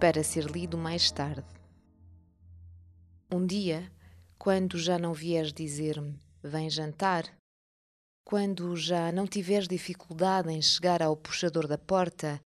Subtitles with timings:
[0.00, 1.44] para ser lido mais tarde.
[3.30, 3.92] Um dia,
[4.38, 7.24] quando já não vieres dizer-me, vem jantar,
[8.24, 12.40] quando já não tiveres dificuldade em chegar ao puxador da porta,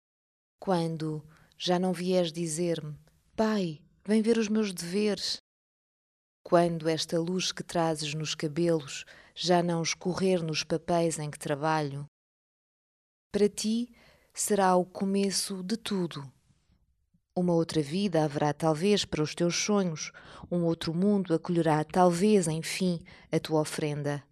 [0.58, 1.24] quando
[1.56, 2.98] já não vieres dizer-me,
[3.36, 5.36] pai, vem ver os meus deveres,
[6.42, 12.04] quando esta luz que trazes nos cabelos já não escorrer nos papéis em que trabalho,
[13.30, 13.94] para ti
[14.32, 16.34] será o começo de tudo.
[17.36, 20.12] Uma outra vida haverá talvez para os teus sonhos,
[20.48, 23.00] um outro mundo acolherá talvez, enfim,
[23.32, 24.22] a tua ofrenda.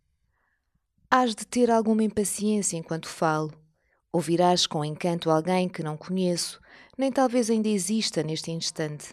[1.10, 3.52] Hás de ter alguma impaciência enquanto falo.
[4.12, 6.60] Ouvirás com encanto alguém que não conheço,
[6.96, 9.12] nem talvez ainda exista neste instante.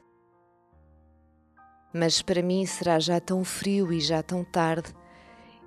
[1.92, 4.94] Mas para mim será já tão frio e já tão tarde,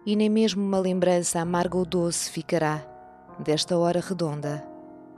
[0.07, 2.87] e nem mesmo uma lembrança amarga ou doce ficará
[3.41, 4.65] desta hora redonda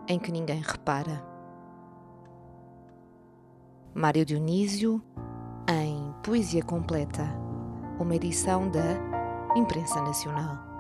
[0.09, 1.34] em que ninguém repara.
[3.95, 5.01] Mário Dionísio,
[5.69, 7.23] em Poesia Completa,
[8.01, 8.83] uma edição da
[9.55, 10.74] Imprensa Nacional.